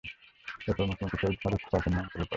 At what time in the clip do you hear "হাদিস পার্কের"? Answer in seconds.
1.43-1.91